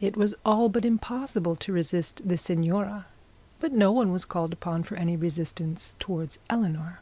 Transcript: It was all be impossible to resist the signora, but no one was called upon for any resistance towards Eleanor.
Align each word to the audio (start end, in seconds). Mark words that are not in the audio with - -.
It 0.00 0.16
was 0.16 0.34
all 0.42 0.70
be 0.70 0.86
impossible 0.86 1.54
to 1.54 1.70
resist 1.70 2.26
the 2.26 2.38
signora, 2.38 3.04
but 3.58 3.74
no 3.74 3.92
one 3.92 4.10
was 4.10 4.24
called 4.24 4.54
upon 4.54 4.84
for 4.84 4.94
any 4.96 5.18
resistance 5.18 5.96
towards 5.98 6.38
Eleanor. 6.48 7.00